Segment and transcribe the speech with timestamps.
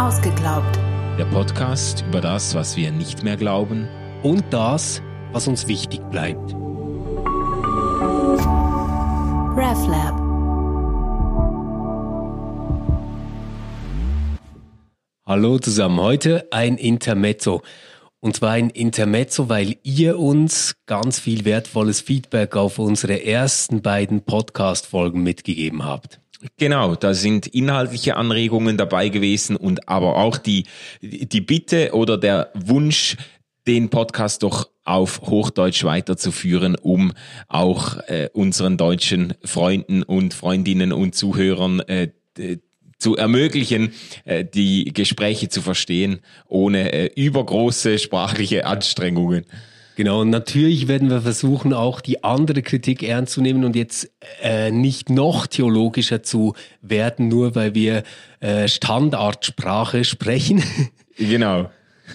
[0.00, 0.78] Ausgeglaubt.
[1.18, 3.86] Der Podcast über das, was wir nicht mehr glauben.
[4.22, 5.02] Und das,
[5.32, 6.54] was uns wichtig bleibt.
[9.54, 10.18] RefLab.
[15.26, 16.00] Hallo zusammen.
[16.00, 17.60] Heute ein Intermezzo.
[18.20, 24.22] Und zwar ein Intermezzo, weil ihr uns ganz viel wertvolles Feedback auf unsere ersten beiden
[24.22, 26.20] Podcast-Folgen mitgegeben habt.
[26.56, 30.64] Genau, da sind inhaltliche Anregungen dabei gewesen und aber auch die,
[31.02, 33.16] die Bitte oder der Wunsch,
[33.66, 37.12] den Podcast doch auf Hochdeutsch weiterzuführen, um
[37.48, 42.08] auch äh, unseren deutschen Freunden und Freundinnen und Zuhörern äh,
[42.98, 43.92] zu ermöglichen,
[44.24, 49.44] äh, die Gespräche zu verstehen, ohne äh, übergroße sprachliche Anstrengungen.
[49.96, 54.10] Genau, und natürlich werden wir versuchen, auch die andere Kritik ernst zu nehmen und jetzt
[54.42, 58.04] äh, nicht noch theologischer zu werden, nur weil wir
[58.40, 60.62] äh, Standardsprache sprechen.
[61.18, 61.70] Genau.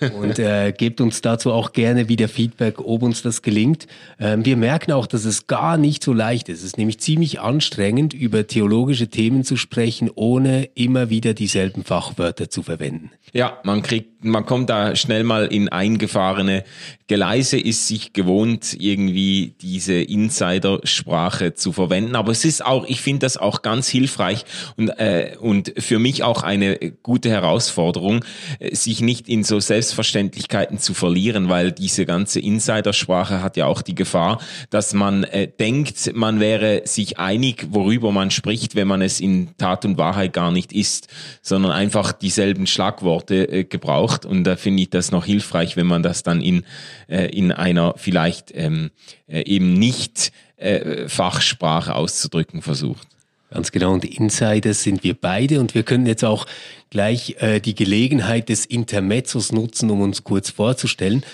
[0.00, 3.86] Und äh, gebt uns dazu auch gerne wieder Feedback, ob uns das gelingt.
[4.18, 6.60] Ähm, wir merken auch, dass es gar nicht so leicht ist.
[6.60, 12.50] Es ist nämlich ziemlich anstrengend, über theologische Themen zu sprechen, ohne immer wieder dieselben Fachwörter
[12.50, 13.10] zu verwenden.
[13.32, 16.64] Ja, man kriegt, man kommt da schnell mal in eingefahrene
[17.08, 22.16] Geleise, ist sich gewohnt, irgendwie diese Insidersprache zu verwenden.
[22.16, 24.44] Aber es ist auch, ich finde das auch ganz hilfreich
[24.76, 28.24] und, äh, und für mich auch eine gute Herausforderung,
[28.58, 33.82] äh, sich nicht in so Selbstverständlichkeiten zu verlieren, weil diese ganze Insidersprache hat ja auch
[33.82, 39.00] die Gefahr, dass man äh, denkt, man wäre sich einig, worüber man spricht, wenn man
[39.00, 41.08] es in Tat und Wahrheit gar nicht ist,
[41.40, 44.26] sondern einfach dieselben Schlagworte äh, gebraucht.
[44.26, 46.64] Und da finde ich das noch hilfreich, wenn man das dann in,
[47.08, 48.90] äh, in einer vielleicht ähm,
[49.28, 53.15] äh, eben nicht äh, Fachsprache auszudrücken versucht.
[53.50, 53.92] Ganz genau.
[53.92, 55.60] Und Insiders sind wir beide.
[55.60, 56.46] Und wir können jetzt auch
[56.90, 61.24] gleich äh, die Gelegenheit des Intermezzos nutzen, um uns kurz vorzustellen.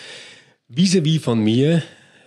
[0.69, 1.83] Vis-à-vis von mir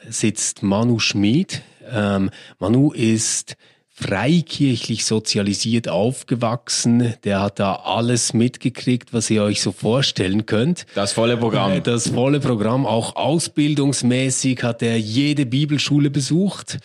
[0.09, 1.61] sitzt Manu Schmid.
[1.91, 2.29] Ähm,
[2.59, 3.57] Manu ist
[3.97, 7.13] freikirchlich sozialisiert aufgewachsen.
[7.23, 10.85] Der hat da alles mitgekriegt, was ihr euch so vorstellen könnt.
[10.95, 11.71] Das volle Programm.
[11.71, 12.85] Äh, das volle Programm.
[12.85, 16.77] Auch ausbildungsmäßig hat er jede Bibelschule besucht.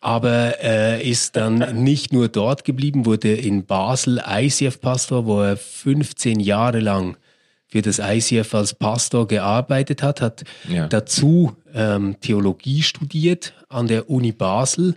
[0.00, 6.38] Aber er ist dann nicht nur dort geblieben, wurde in Basel ICF-Pastor, wo er 15
[6.38, 7.16] Jahre lang
[7.66, 10.86] für das ICF als Pastor gearbeitet hat, hat ja.
[10.86, 14.94] dazu ähm, Theologie studiert an der Uni Basel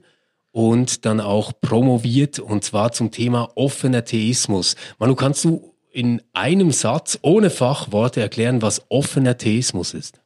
[0.56, 4.78] und dann auch promoviert und zwar zum Thema offener Theismus.
[5.00, 10.22] Manu, kannst du in einem Satz ohne Fachworte erklären, was offener Theismus ist?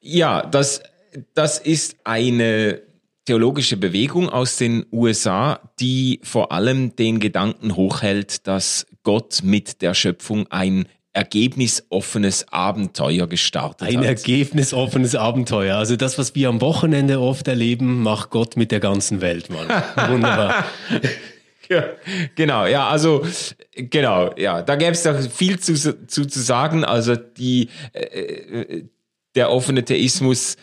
[0.00, 0.82] Ja, das,
[1.32, 2.82] das ist eine
[3.24, 9.94] theologische Bewegung aus den USA, die vor allem den Gedanken hochhält, dass Gott mit der
[9.94, 14.04] Schöpfung ein ergebnisoffenes Abenteuer gestartet Ein hat.
[14.04, 15.76] Ergebnisoffenes Abenteuer.
[15.76, 19.68] Also das, was wir am Wochenende oft erleben, macht Gott mit der ganzen Welt, Mann.
[20.10, 20.64] Wunderbar.
[21.68, 21.84] ja,
[22.34, 23.26] genau, ja, also
[23.74, 26.84] genau, ja, da gäbe es doch viel zu, zu, zu sagen.
[26.84, 28.84] Also die äh, äh
[29.34, 30.56] der offene Theismus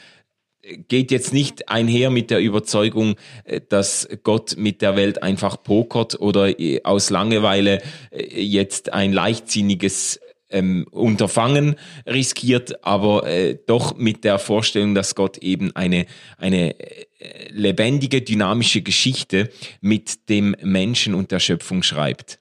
[0.88, 6.20] geht jetzt nicht einher mit der Überzeugung, äh, dass Gott mit der Welt einfach pokert
[6.20, 10.20] oder äh, aus Langeweile jetzt ein leichtsinniges
[10.50, 11.76] ähm, Unterfangen
[12.06, 16.06] riskiert, aber äh, doch mit der Vorstellung, dass Gott eben eine,
[16.38, 17.06] eine äh,
[17.50, 19.50] lebendige, dynamische Geschichte
[19.82, 22.40] mit dem Menschen und der Schöpfung schreibt.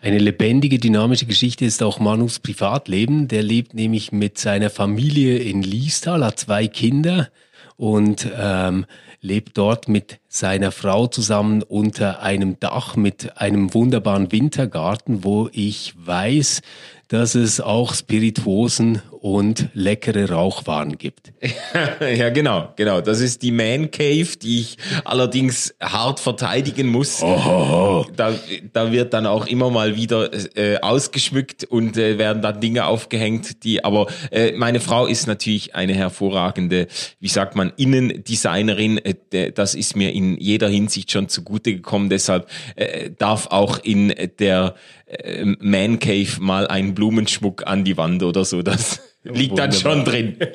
[0.00, 3.28] Eine lebendige, dynamische Geschichte ist auch Manus Privatleben.
[3.28, 7.30] Der lebt nämlich mit seiner Familie in Liestal, hat zwei Kinder
[7.76, 8.86] und ähm,
[9.20, 15.94] lebt dort mit seiner Frau zusammen unter einem Dach mit einem wunderbaren Wintergarten, wo ich
[15.96, 16.62] weiß,
[17.08, 21.32] dass es auch Spirituosen und leckere Rauchwaren gibt.
[22.00, 23.00] ja, genau, genau.
[23.00, 27.22] Das ist die Man Cave, die ich allerdings hart verteidigen muss.
[27.22, 28.06] Oh.
[28.14, 28.34] Da,
[28.72, 33.64] da wird dann auch immer mal wieder äh, ausgeschmückt und äh, werden dann Dinge aufgehängt,
[33.64, 36.86] die, aber äh, meine Frau ist natürlich eine hervorragende,
[37.20, 38.98] wie sagt man, Innendesignerin.
[38.98, 42.10] Äh, das ist mir in jeder Hinsicht schon zugute gekommen.
[42.10, 44.74] Deshalb äh, darf auch in der
[45.06, 48.62] äh, Man Cave mal ein Blumenschmuck an die Wand oder so.
[48.62, 50.36] Das liegt dann schon drin.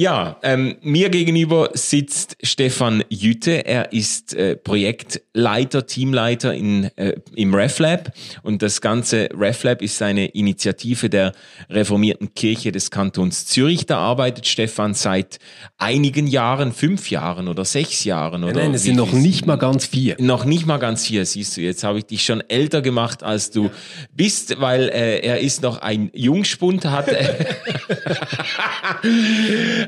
[0.00, 3.66] Ja, ähm, mir gegenüber sitzt Stefan Jütte.
[3.66, 8.12] Er ist äh, Projektleiter, Teamleiter in, äh, im RefLab
[8.44, 11.32] und das ganze RefLab ist eine Initiative der
[11.68, 13.86] reformierten Kirche des Kantons Zürich.
[13.86, 15.40] Da arbeitet Stefan seit
[15.78, 18.44] einigen Jahren, fünf Jahren oder sechs Jahren.
[18.44, 20.14] Oder Nein, es sind noch nicht mal ganz vier.
[20.20, 21.60] Noch nicht mal ganz vier, siehst du.
[21.60, 23.68] Jetzt habe ich dich schon älter gemacht, als du
[24.14, 27.08] bist, weil äh, er ist noch ein Jungspund, hat...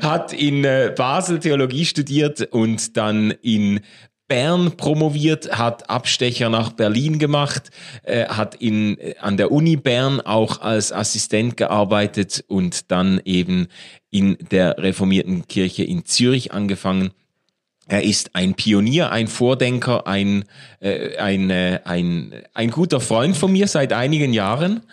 [0.01, 3.81] Hat in äh, Basel Theologie studiert und dann in
[4.31, 7.69] Bern promoviert, hat Abstecher nach Berlin gemacht,
[8.03, 13.67] äh, hat in, äh, an der Uni Bern auch als Assistent gearbeitet und dann eben
[14.09, 17.11] in der reformierten Kirche in Zürich angefangen.
[17.87, 20.45] Er ist ein Pionier, ein Vordenker, ein,
[20.79, 24.83] äh, ein, äh, ein, ein guter Freund von mir seit einigen Jahren.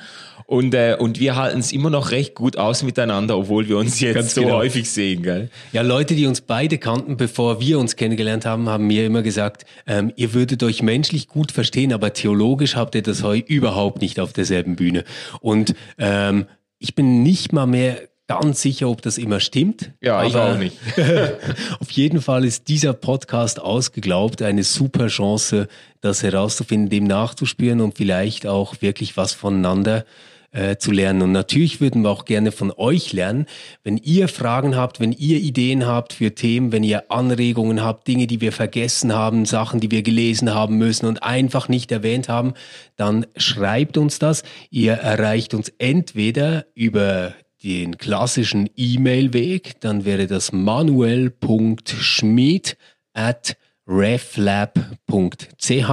[0.50, 4.00] Und, äh, und wir halten es immer noch recht gut aus miteinander, obwohl wir uns
[4.00, 4.54] jetzt Ganz so genau.
[4.56, 5.22] häufig sehen.
[5.22, 5.50] Gell?
[5.72, 9.66] Ja, Leute, die uns beide kannten, bevor wir uns kennengelernt haben, haben mir immer gesagt,
[9.86, 14.20] ähm, ihr würdet euch menschlich gut verstehen, aber theologisch habt ihr das heu überhaupt nicht
[14.20, 15.04] auf derselben Bühne.
[15.42, 16.46] Und ähm,
[16.78, 19.92] ich bin nicht mal mehr ganz sicher, ob das immer stimmt.
[20.00, 20.78] Ja, ich auch nicht.
[21.78, 25.68] auf jeden Fall ist dieser Podcast ausgeglaubt eine super Chance,
[26.00, 30.06] das herauszufinden, dem nachzuspüren und vielleicht auch wirklich was voneinander
[30.50, 31.22] äh, zu lernen.
[31.22, 33.46] Und natürlich würden wir auch gerne von euch lernen.
[33.84, 38.26] Wenn ihr Fragen habt, wenn ihr Ideen habt für Themen, wenn ihr Anregungen habt, Dinge,
[38.26, 42.54] die wir vergessen haben, Sachen, die wir gelesen haben müssen und einfach nicht erwähnt haben,
[42.96, 44.42] dann schreibt uns das.
[44.70, 52.76] Ihr erreicht uns entweder über den klassischen E-Mail-Weg, dann wäre das manuel.schmied
[53.12, 53.56] at
[53.86, 55.90] reflab.ch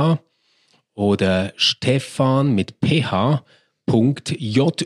[0.94, 3.42] oder Stefan mit ph
[3.88, 4.86] www.juette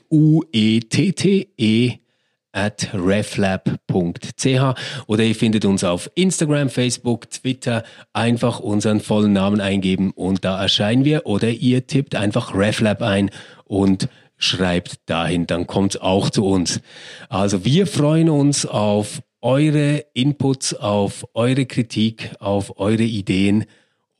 [2.52, 4.74] at reflab.ch
[5.08, 7.84] oder ihr findet uns auf Instagram, Facebook, Twitter.
[8.14, 11.28] Einfach unseren vollen Namen eingeben und da erscheinen wir.
[11.28, 13.30] Oder ihr tippt einfach Reflab ein
[13.66, 16.82] und schreibt dahin, dann kommt auch zu uns.
[17.28, 23.66] Also wir freuen uns auf eure Inputs, auf eure Kritik, auf eure Ideen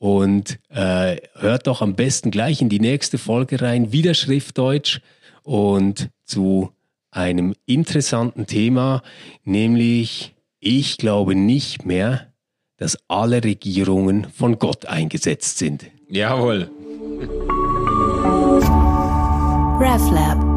[0.00, 5.00] und äh, hört doch am besten gleich in die nächste Folge rein, wieder Schriftdeutsch
[5.42, 6.70] und zu
[7.10, 9.02] einem interessanten Thema,
[9.44, 12.32] nämlich ich glaube nicht mehr,
[12.78, 15.90] dass alle Regierungen von Gott eingesetzt sind.
[16.08, 16.70] Jawohl.
[19.78, 20.49] RefLab